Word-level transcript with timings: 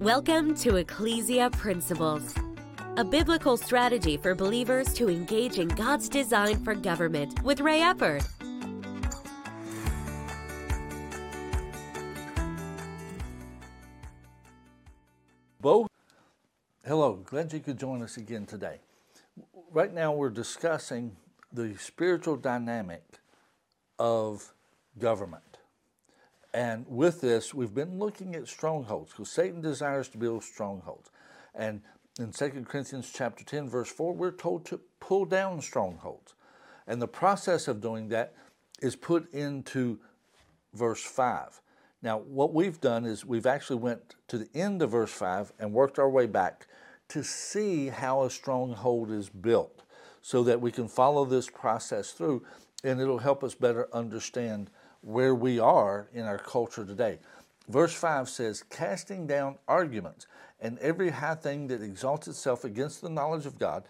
Welcome 0.00 0.54
to 0.56 0.76
Ecclesia 0.76 1.48
Principles, 1.48 2.34
a 2.98 3.04
biblical 3.04 3.56
strategy 3.56 4.18
for 4.18 4.34
believers 4.34 4.92
to 4.92 5.08
engage 5.08 5.58
in 5.58 5.68
God's 5.68 6.10
design 6.10 6.62
for 6.62 6.74
government 6.74 7.42
with 7.42 7.60
Ray 7.60 7.80
Eppard. 7.80 8.22
Bo, 15.62 15.88
hello. 16.84 17.14
Glad 17.24 17.54
you 17.54 17.60
could 17.60 17.78
join 17.78 18.02
us 18.02 18.18
again 18.18 18.44
today. 18.44 18.80
Right 19.72 19.94
now, 19.94 20.12
we're 20.12 20.28
discussing 20.28 21.16
the 21.50 21.74
spiritual 21.78 22.36
dynamic 22.36 23.02
of 23.98 24.52
government. 24.98 25.55
And 26.56 26.86
with 26.88 27.20
this, 27.20 27.52
we've 27.52 27.74
been 27.74 27.98
looking 27.98 28.34
at 28.34 28.48
strongholds 28.48 29.10
because 29.10 29.28
Satan 29.28 29.60
desires 29.60 30.08
to 30.08 30.16
build 30.16 30.42
strongholds. 30.42 31.10
And 31.54 31.82
in 32.18 32.32
2 32.32 32.64
Corinthians 32.66 33.12
chapter 33.14 33.44
10, 33.44 33.68
verse 33.68 33.90
4, 33.90 34.14
we're 34.14 34.30
told 34.30 34.64
to 34.66 34.80
pull 34.98 35.26
down 35.26 35.60
strongholds. 35.60 36.32
And 36.86 37.02
the 37.02 37.08
process 37.08 37.68
of 37.68 37.82
doing 37.82 38.08
that 38.08 38.32
is 38.80 38.96
put 38.96 39.30
into 39.34 39.98
verse 40.72 41.02
5. 41.02 41.60
Now, 42.00 42.20
what 42.20 42.54
we've 42.54 42.80
done 42.80 43.04
is 43.04 43.22
we've 43.22 43.44
actually 43.44 43.80
went 43.80 44.14
to 44.28 44.38
the 44.38 44.48
end 44.54 44.80
of 44.80 44.92
verse 44.92 45.12
5 45.12 45.52
and 45.58 45.74
worked 45.74 45.98
our 45.98 46.08
way 46.08 46.24
back 46.24 46.68
to 47.08 47.22
see 47.22 47.88
how 47.88 48.22
a 48.22 48.30
stronghold 48.30 49.10
is 49.10 49.28
built 49.28 49.82
so 50.22 50.42
that 50.44 50.62
we 50.62 50.72
can 50.72 50.88
follow 50.88 51.26
this 51.26 51.50
process 51.50 52.12
through 52.12 52.46
and 52.82 52.98
it'll 52.98 53.18
help 53.18 53.44
us 53.44 53.54
better 53.54 53.88
understand 53.92 54.70
where 55.06 55.36
we 55.36 55.60
are 55.60 56.08
in 56.12 56.24
our 56.24 56.38
culture 56.38 56.84
today. 56.84 57.20
Verse 57.68 57.94
5 57.94 58.28
says, 58.28 58.64
Casting 58.64 59.24
down 59.26 59.56
arguments 59.68 60.26
and 60.60 60.78
every 60.80 61.10
high 61.10 61.36
thing 61.36 61.68
that 61.68 61.80
exalts 61.80 62.26
itself 62.26 62.64
against 62.64 63.02
the 63.02 63.08
knowledge 63.08 63.46
of 63.46 63.56
God, 63.56 63.84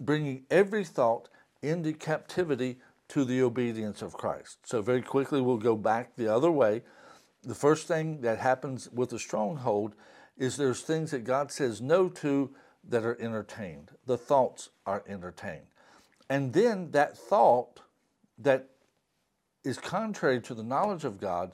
bringing 0.00 0.44
every 0.50 0.84
thought 0.84 1.28
into 1.60 1.92
captivity 1.92 2.78
to 3.08 3.26
the 3.26 3.42
obedience 3.42 4.00
of 4.00 4.14
Christ. 4.14 4.58
So, 4.64 4.80
very 4.80 5.02
quickly, 5.02 5.42
we'll 5.42 5.58
go 5.58 5.76
back 5.76 6.16
the 6.16 6.34
other 6.34 6.50
way. 6.50 6.82
The 7.42 7.54
first 7.54 7.86
thing 7.86 8.22
that 8.22 8.38
happens 8.38 8.88
with 8.90 9.12
a 9.12 9.18
stronghold 9.18 9.94
is 10.38 10.56
there's 10.56 10.80
things 10.80 11.10
that 11.10 11.24
God 11.24 11.52
says 11.52 11.82
no 11.82 12.08
to 12.08 12.54
that 12.88 13.04
are 13.04 13.20
entertained. 13.20 13.90
The 14.06 14.16
thoughts 14.16 14.70
are 14.86 15.04
entertained. 15.06 15.66
And 16.30 16.54
then 16.54 16.92
that 16.92 17.18
thought 17.18 17.80
that 18.38 18.70
is 19.64 19.78
contrary 19.78 20.40
to 20.42 20.54
the 20.54 20.62
knowledge 20.62 21.04
of 21.04 21.20
God 21.20 21.52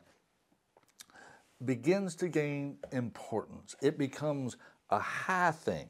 begins 1.64 2.14
to 2.16 2.28
gain 2.28 2.78
importance. 2.92 3.74
It 3.82 3.98
becomes 3.98 4.56
a 4.90 4.98
high 4.98 5.50
thing 5.50 5.88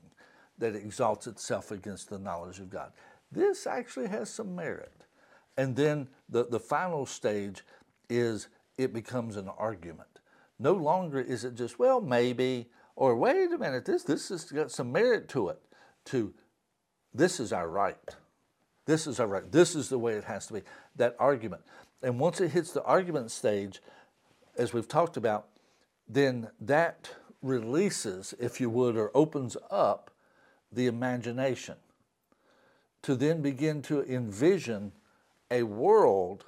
that 0.58 0.74
exalts 0.74 1.26
itself 1.26 1.70
against 1.70 2.10
the 2.10 2.18
knowledge 2.18 2.58
of 2.58 2.70
God. 2.70 2.92
This 3.30 3.66
actually 3.66 4.08
has 4.08 4.30
some 4.30 4.56
merit. 4.56 5.04
And 5.56 5.76
then 5.76 6.08
the, 6.28 6.46
the 6.46 6.60
final 6.60 7.06
stage 7.06 7.64
is 8.08 8.48
it 8.76 8.92
becomes 8.92 9.36
an 9.36 9.48
argument. 9.48 10.08
No 10.58 10.72
longer 10.72 11.20
is 11.20 11.44
it 11.44 11.54
just, 11.54 11.78
well, 11.78 12.00
maybe, 12.00 12.70
or 12.96 13.14
wait 13.16 13.52
a 13.52 13.58
minute, 13.58 13.84
this, 13.84 14.02
this 14.02 14.30
has 14.30 14.44
got 14.44 14.70
some 14.70 14.90
merit 14.90 15.28
to 15.30 15.48
it, 15.48 15.60
to 16.06 16.32
this 17.14 17.38
is 17.40 17.52
our 17.52 17.68
right. 17.68 17.96
This 18.86 19.06
is 19.06 19.20
our 19.20 19.26
right. 19.26 19.50
This 19.52 19.74
is 19.74 19.88
the 19.88 19.98
way 19.98 20.14
it 20.14 20.24
has 20.24 20.46
to 20.46 20.54
be. 20.54 20.62
That 20.96 21.14
argument. 21.18 21.62
And 22.02 22.18
once 22.20 22.40
it 22.40 22.50
hits 22.50 22.72
the 22.72 22.82
argument 22.84 23.30
stage, 23.30 23.80
as 24.56 24.72
we've 24.72 24.88
talked 24.88 25.16
about, 25.16 25.48
then 26.08 26.48
that 26.60 27.10
releases, 27.42 28.34
if 28.38 28.60
you 28.60 28.70
would, 28.70 28.96
or 28.96 29.10
opens 29.14 29.56
up 29.70 30.10
the 30.70 30.86
imagination 30.86 31.76
to 33.02 33.14
then 33.14 33.42
begin 33.42 33.82
to 33.82 34.02
envision 34.02 34.92
a 35.50 35.62
world 35.62 36.44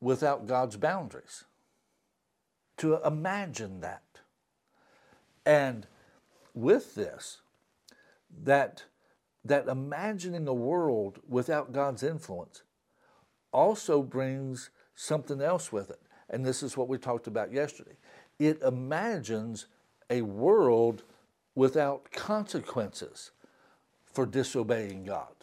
without 0.00 0.46
God's 0.46 0.76
boundaries. 0.76 1.44
To 2.78 3.00
imagine 3.04 3.80
that. 3.80 4.02
And 5.44 5.86
with 6.54 6.94
this, 6.94 7.38
that, 8.44 8.84
that 9.44 9.68
imagining 9.68 10.46
a 10.48 10.54
world 10.54 11.20
without 11.26 11.72
God's 11.72 12.02
influence 12.02 12.62
also 13.52 14.02
brings 14.02 14.70
something 14.94 15.40
else 15.40 15.72
with 15.72 15.90
it. 15.90 16.00
And 16.28 16.44
this 16.44 16.62
is 16.62 16.76
what 16.76 16.88
we 16.88 16.98
talked 16.98 17.26
about 17.26 17.52
yesterday. 17.52 17.96
It 18.38 18.60
imagines 18.62 19.66
a 20.10 20.22
world 20.22 21.02
without 21.54 22.10
consequences 22.10 23.30
for 24.04 24.26
disobeying 24.26 25.04
God. 25.04 25.34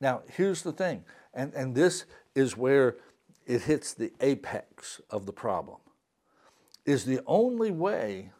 Now, 0.00 0.22
here's 0.28 0.62
the 0.62 0.72
thing, 0.72 1.04
and, 1.34 1.52
and 1.54 1.74
this 1.74 2.04
is 2.34 2.56
where 2.56 2.96
it 3.46 3.62
hits 3.62 3.92
the 3.92 4.12
apex 4.20 5.00
of 5.10 5.26
the 5.26 5.32
problem, 5.32 5.78
is 6.86 7.04
the 7.04 7.20
only 7.26 7.70
way 7.70 8.32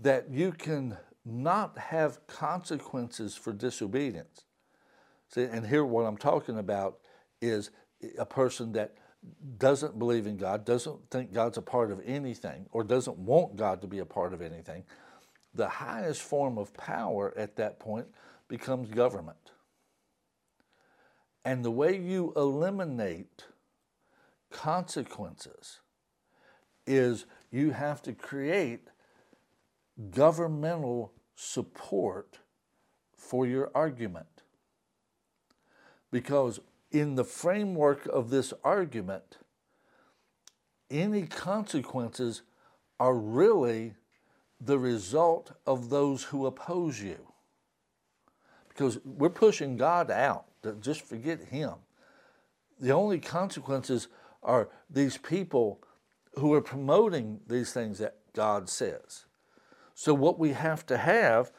that 0.00 0.30
you 0.30 0.52
can 0.52 0.96
not 1.24 1.78
have 1.78 2.26
consequences 2.26 3.36
for 3.36 3.52
disobedience. 3.52 4.44
See, 5.28 5.44
and 5.44 5.66
here 5.66 5.84
what 5.84 6.06
I'm 6.06 6.16
talking 6.16 6.58
about 6.58 6.98
is 7.40 7.70
a 8.18 8.26
person 8.26 8.72
that 8.72 8.94
doesn't 9.58 9.98
believe 9.98 10.26
in 10.26 10.36
God, 10.36 10.64
doesn't 10.64 11.10
think 11.10 11.32
God's 11.32 11.58
a 11.58 11.62
part 11.62 11.90
of 11.90 12.00
anything, 12.06 12.66
or 12.72 12.82
doesn't 12.82 13.18
want 13.18 13.56
God 13.56 13.82
to 13.82 13.86
be 13.86 13.98
a 13.98 14.04
part 14.06 14.32
of 14.32 14.40
anything, 14.40 14.84
the 15.54 15.68
highest 15.68 16.22
form 16.22 16.58
of 16.58 16.72
power 16.74 17.34
at 17.36 17.56
that 17.56 17.78
point 17.78 18.06
becomes 18.48 18.90
government. 18.90 19.52
And 21.44 21.64
the 21.64 21.70
way 21.70 21.98
you 21.98 22.32
eliminate 22.36 23.44
consequences 24.50 25.80
is 26.86 27.26
you 27.50 27.70
have 27.70 28.02
to 28.02 28.12
create 28.12 28.88
governmental 30.10 31.12
support 31.34 32.38
for 33.14 33.46
your 33.46 33.70
argument. 33.74 34.26
Because 36.10 36.60
in 36.90 37.14
the 37.14 37.24
framework 37.24 38.06
of 38.06 38.30
this 38.30 38.52
argument, 38.64 39.38
any 40.90 41.22
consequences 41.22 42.42
are 42.98 43.14
really 43.14 43.94
the 44.60 44.78
result 44.78 45.52
of 45.66 45.88
those 45.88 46.24
who 46.24 46.46
oppose 46.46 47.00
you. 47.00 47.32
Because 48.68 48.98
we're 49.04 49.30
pushing 49.30 49.76
God 49.76 50.10
out, 50.10 50.46
just 50.80 51.02
forget 51.02 51.40
Him. 51.40 51.74
The 52.78 52.92
only 52.92 53.18
consequences 53.18 54.08
are 54.42 54.68
these 54.88 55.16
people 55.16 55.80
who 56.34 56.52
are 56.54 56.60
promoting 56.60 57.40
these 57.46 57.72
things 57.72 57.98
that 57.98 58.16
God 58.32 58.68
says. 58.68 59.26
So, 59.94 60.14
what 60.14 60.38
we 60.38 60.50
have 60.50 60.86
to 60.86 60.96
have 60.96 61.52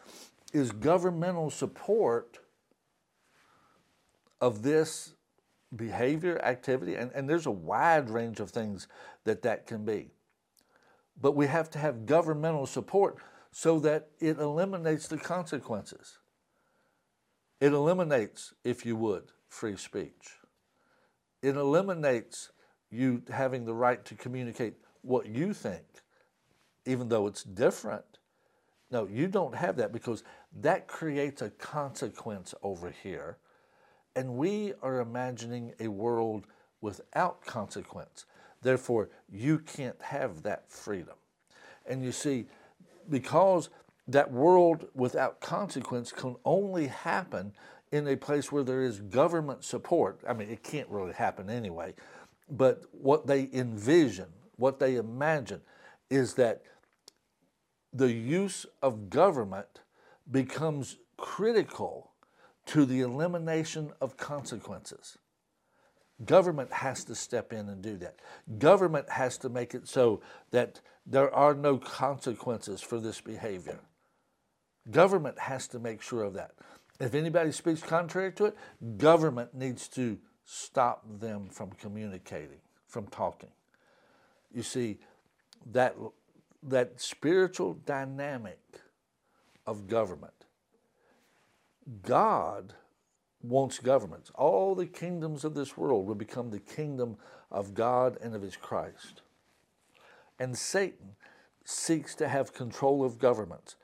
is 0.53 0.71
governmental 0.71 1.49
support 1.49 2.39
of 4.39 4.63
this 4.63 5.13
behavior, 5.75 6.39
activity, 6.43 6.95
and, 6.95 7.11
and 7.13 7.29
there's 7.29 7.45
a 7.45 7.51
wide 7.51 8.09
range 8.09 8.39
of 8.39 8.49
things 8.49 8.87
that 9.23 9.41
that 9.43 9.65
can 9.65 9.85
be. 9.85 10.11
But 11.19 11.35
we 11.35 11.47
have 11.47 11.69
to 11.71 11.79
have 11.79 12.05
governmental 12.05 12.65
support 12.65 13.17
so 13.51 13.79
that 13.79 14.09
it 14.19 14.39
eliminates 14.39 15.07
the 15.07 15.17
consequences. 15.17 16.17
It 17.59 17.73
eliminates, 17.73 18.53
if 18.63 18.85
you 18.85 18.95
would, 18.95 19.31
free 19.49 19.77
speech. 19.77 20.39
It 21.41 21.55
eliminates 21.55 22.51
you 22.89 23.23
having 23.29 23.65
the 23.65 23.73
right 23.73 24.03
to 24.05 24.15
communicate 24.15 24.75
what 25.01 25.27
you 25.27 25.53
think, 25.53 25.85
even 26.85 27.09
though 27.09 27.27
it's 27.27 27.43
different. 27.43 28.05
No, 28.89 29.07
you 29.07 29.27
don't 29.27 29.55
have 29.55 29.77
that 29.77 29.93
because 29.93 30.23
that 30.59 30.87
creates 30.87 31.41
a 31.41 31.49
consequence 31.49 32.53
over 32.61 32.93
here 33.03 33.37
and 34.15 34.35
we 34.35 34.73
are 34.81 34.99
imagining 34.99 35.73
a 35.79 35.87
world 35.87 36.45
without 36.81 37.45
consequence. 37.45 38.25
Therefore, 38.61 39.09
you 39.31 39.59
can't 39.59 40.01
have 40.01 40.43
that 40.43 40.69
freedom. 40.69 41.15
And 41.85 42.03
you 42.03 42.11
see, 42.11 42.47
because 43.09 43.69
that 44.07 44.31
world 44.31 44.87
without 44.93 45.39
consequence 45.41 46.11
can 46.11 46.35
only 46.45 46.87
happen 46.87 47.53
in 47.91 48.07
a 48.07 48.15
place 48.15 48.51
where 48.51 48.63
there 48.63 48.81
is 48.81 48.99
government 48.99 49.63
support. 49.63 50.21
I 50.27 50.33
mean, 50.33 50.49
it 50.49 50.63
can't 50.63 50.89
really 50.89 51.13
happen 51.13 51.49
anyway. 51.49 51.93
But 52.49 52.83
what 52.91 53.27
they 53.27 53.49
envision, 53.53 54.27
what 54.57 54.79
they 54.79 54.95
imagine, 54.95 55.61
is 56.09 56.35
that 56.35 56.63
the 57.93 58.11
use 58.11 58.65
of 58.81 59.09
government 59.09 59.81
becomes 60.29 60.97
critical 61.17 62.10
to 62.67 62.85
the 62.85 63.01
elimination 63.01 63.91
of 63.99 64.17
consequences. 64.17 65.17
Government 66.25 66.71
has 66.71 67.03
to 67.05 67.15
step 67.15 67.51
in 67.51 67.67
and 67.69 67.81
do 67.81 67.97
that. 67.97 68.19
Government 68.59 69.09
has 69.09 69.37
to 69.39 69.49
make 69.49 69.73
it 69.73 69.87
so 69.87 70.21
that 70.51 70.79
there 71.05 71.33
are 71.33 71.55
no 71.55 71.77
consequences 71.77 72.81
for 72.81 72.99
this 72.99 73.19
behavior. 73.21 73.79
Government 74.89 75.39
has 75.39 75.67
to 75.69 75.79
make 75.79 76.01
sure 76.01 76.23
of 76.23 76.33
that. 76.33 76.51
If 76.99 77.15
anybody 77.15 77.51
speaks 77.51 77.81
contrary 77.81 78.31
to 78.33 78.45
it, 78.45 78.57
government 78.97 79.55
needs 79.55 79.87
to 79.89 80.19
stop 80.45 81.03
them 81.19 81.49
from 81.49 81.71
communicating, 81.71 82.61
from 82.87 83.07
talking. 83.07 83.49
You 84.53 84.63
see, 84.63 84.99
that, 85.71 85.95
that 86.63 87.01
spiritual 87.01 87.73
dynamic 87.85 88.59
of 89.65 89.87
government, 89.87 90.40
God 92.03 92.73
wants 93.41 93.79
governments. 93.79 94.31
All 94.35 94.75
the 94.75 94.85
kingdoms 94.85 95.43
of 95.43 95.55
this 95.55 95.77
world 95.77 96.05
will 96.05 96.15
become 96.15 96.49
the 96.49 96.59
kingdom 96.59 97.17
of 97.49 97.73
God 97.73 98.17
and 98.21 98.35
of 98.35 98.41
his 98.41 98.55
Christ. 98.55 99.21
And 100.39 100.57
Satan 100.57 101.15
seeks 101.65 102.15
to 102.15 102.27
have 102.27 102.53
control 102.53 103.03
of 103.03 103.19
governments 103.19 103.75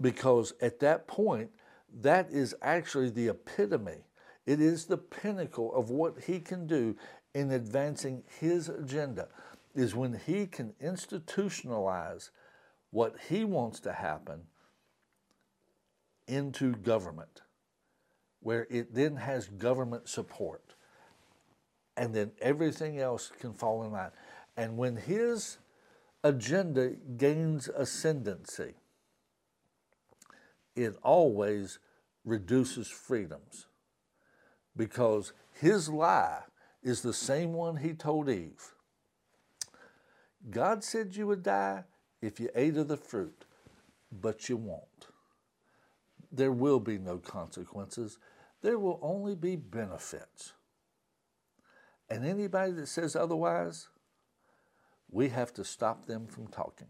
because 0.00 0.54
at 0.60 0.80
that 0.80 1.06
point, 1.06 1.50
that 2.00 2.30
is 2.30 2.54
actually 2.60 3.10
the 3.10 3.28
epitome. 3.28 4.04
It 4.46 4.60
is 4.60 4.86
the 4.86 4.98
pinnacle 4.98 5.74
of 5.74 5.90
what 5.90 6.24
he 6.26 6.40
can 6.40 6.66
do 6.66 6.96
in 7.34 7.50
advancing 7.52 8.22
his 8.40 8.68
agenda, 8.68 9.28
is 9.74 9.94
when 9.94 10.20
he 10.26 10.46
can 10.46 10.72
institutionalize 10.82 12.30
what 12.90 13.14
he 13.28 13.44
wants 13.44 13.80
to 13.80 13.92
happen 13.92 14.42
into 16.28 16.72
government 16.76 17.42
where 18.44 18.66
it 18.68 18.94
then 18.94 19.16
has 19.16 19.48
government 19.48 20.06
support. 20.06 20.74
And 21.96 22.14
then 22.14 22.30
everything 22.40 23.00
else 23.00 23.32
can 23.40 23.54
fall 23.54 23.82
in 23.84 23.92
line. 23.92 24.10
And 24.56 24.76
when 24.76 24.96
his 24.96 25.56
agenda 26.22 26.90
gains 27.16 27.68
ascendancy, 27.68 28.74
it 30.76 30.96
always 31.02 31.78
reduces 32.24 32.88
freedoms 32.88 33.66
because 34.76 35.32
his 35.52 35.88
lie 35.88 36.42
is 36.82 37.00
the 37.00 37.14
same 37.14 37.54
one 37.54 37.76
he 37.76 37.94
told 37.94 38.28
Eve. 38.28 38.74
God 40.50 40.84
said 40.84 41.16
you 41.16 41.26
would 41.28 41.42
die 41.42 41.84
if 42.20 42.38
you 42.38 42.50
ate 42.54 42.76
of 42.76 42.88
the 42.88 42.98
fruit, 42.98 43.46
but 44.12 44.50
you 44.50 44.58
won't. 44.58 45.06
There 46.30 46.52
will 46.52 46.80
be 46.80 46.98
no 46.98 47.16
consequences 47.16 48.18
there 48.64 48.78
will 48.78 48.98
only 49.02 49.34
be 49.34 49.56
benefits. 49.56 50.54
And 52.08 52.24
anybody 52.24 52.72
that 52.72 52.88
says 52.88 53.14
otherwise, 53.14 53.88
we 55.10 55.28
have 55.28 55.52
to 55.54 55.64
stop 55.64 56.06
them 56.06 56.26
from 56.26 56.46
talking. 56.46 56.88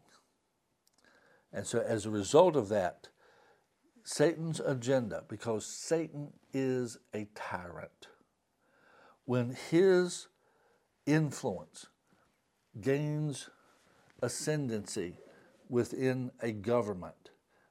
And 1.53 1.67
so, 1.67 1.81
as 1.81 2.06
a 2.06 2.11
result 2.11 2.55
of 2.55 2.69
that, 2.69 3.09
Satan's 4.05 4.61
agenda, 4.61 5.25
because 5.29 5.67
Satan 5.67 6.32
is 6.53 6.99
a 7.12 7.26
tyrant, 7.35 8.06
when 9.25 9.56
his 9.70 10.29
influence 11.06 11.87
gains 12.81 13.50
ascendancy 14.23 15.19
within 15.69 16.31
a 16.41 16.53
government, 16.53 17.31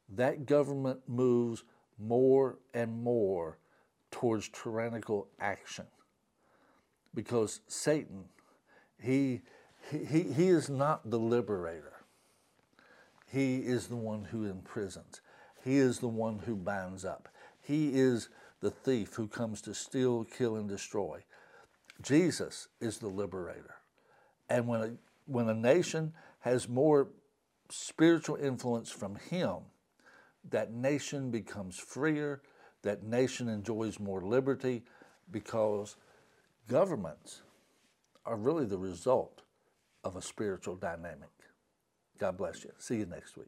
that 0.09 0.45
government 0.45 0.99
moves 1.07 1.63
more 1.97 2.59
and 2.73 3.01
more 3.01 3.59
towards 4.13 4.47
tyrannical 4.49 5.27
action. 5.39 5.85
Because 7.15 7.59
Satan, 7.67 8.25
he, 9.01 9.41
he, 9.91 10.21
he 10.21 10.47
is 10.47 10.69
not 10.69 11.09
the 11.09 11.19
liberator. 11.19 11.93
He 13.31 13.57
is 13.57 13.87
the 13.87 13.95
one 13.95 14.25
who 14.25 14.45
imprisons. 14.45 15.21
He 15.63 15.77
is 15.77 15.97
the 15.97 16.07
one 16.07 16.39
who 16.45 16.55
binds 16.55 17.03
up. 17.03 17.27
He 17.59 17.95
is 17.95 18.29
the 18.61 18.69
thief 18.69 19.15
who 19.15 19.27
comes 19.27 19.61
to 19.61 19.73
steal, 19.73 20.25
kill, 20.25 20.55
and 20.57 20.69
destroy. 20.69 21.23
Jesus 22.01 22.67
is 22.79 22.99
the 22.99 23.07
liberator. 23.07 23.75
And 24.49 24.67
when 24.67 24.81
a, 24.81 24.91
when 25.25 25.49
a 25.49 25.55
nation 25.55 26.13
has 26.41 26.69
more 26.69 27.07
spiritual 27.69 28.35
influence 28.35 28.91
from 28.91 29.15
him, 29.15 29.55
that 30.51 30.71
nation 30.71 31.31
becomes 31.31 31.79
freer, 31.79 32.41
that 32.83 33.03
nation 33.03 33.49
enjoys 33.49 33.99
more 33.99 34.21
liberty 34.21 34.83
because 35.31 35.95
governments 36.67 37.41
are 38.25 38.35
really 38.35 38.65
the 38.65 38.77
result 38.77 39.41
of 40.03 40.15
a 40.15 40.21
spiritual 40.21 40.75
dynamic. 40.75 41.29
God 42.19 42.37
bless 42.37 42.63
you. 42.63 42.71
See 42.77 42.97
you 42.97 43.05
next 43.05 43.37
week. 43.37 43.47